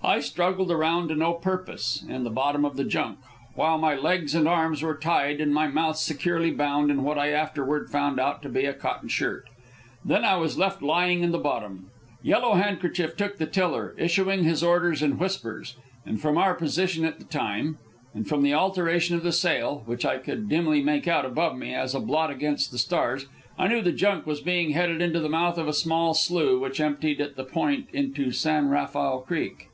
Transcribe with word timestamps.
I 0.00 0.20
struggled 0.20 0.70
around 0.70 1.08
to 1.08 1.14
no 1.16 1.34
purpose 1.34 2.02
in 2.08 2.24
the 2.24 2.30
bottom 2.30 2.64
of 2.64 2.76
the 2.78 2.84
junk, 2.84 3.18
while 3.54 3.76
my 3.76 3.94
legs 3.94 4.34
and 4.34 4.48
arms 4.48 4.80
were 4.82 4.96
tied 4.96 5.38
and 5.38 5.52
my 5.52 5.66
mouth 5.68 5.96
securely 5.96 6.50
bound 6.50 6.90
in 6.90 7.02
what 7.04 7.18
I 7.18 7.28
afterward 7.28 7.90
found 7.90 8.18
out 8.18 8.40
to 8.42 8.48
be 8.48 8.64
a 8.64 8.72
cotton 8.72 9.10
shirt. 9.10 9.48
Then 10.02 10.24
I 10.24 10.36
was 10.36 10.56
left 10.56 10.80
lying 10.80 11.22
in 11.22 11.30
the 11.30 11.36
bottom. 11.38 11.90
Yellow 12.22 12.54
Handkerchief 12.54 13.18
took 13.18 13.36
the 13.36 13.44
tiller, 13.44 13.94
issuing 13.98 14.44
his 14.44 14.62
orders 14.62 15.02
in 15.02 15.18
whispers; 15.18 15.76
and 16.06 16.18
from 16.18 16.38
our 16.38 16.54
position 16.54 17.04
at 17.04 17.18
the 17.18 17.26
time, 17.26 17.76
and 18.14 18.26
from 18.26 18.42
the 18.42 18.54
alteration 18.54 19.14
of 19.14 19.24
the 19.24 19.32
sail, 19.32 19.82
which 19.84 20.06
I 20.06 20.16
could 20.18 20.48
dimly 20.48 20.80
make 20.82 21.06
out 21.06 21.26
above 21.26 21.58
me 21.58 21.74
as 21.74 21.94
a 21.94 22.00
blot 22.00 22.30
against 22.30 22.70
the 22.72 22.78
stars, 22.78 23.26
I 23.58 23.68
knew 23.68 23.82
the 23.82 23.92
junk 23.92 24.24
was 24.24 24.40
being 24.40 24.70
headed 24.70 25.02
into 25.02 25.20
the 25.20 25.28
mouth 25.28 25.58
of 25.58 25.68
a 25.68 25.74
small 25.74 26.14
slough 26.14 26.60
which 26.60 26.80
emptied 26.80 27.20
at 27.20 27.36
that 27.36 27.52
point 27.52 27.88
into 27.92 28.30
San 28.30 28.68
Rafael 28.70 29.20
Creek. 29.20 29.68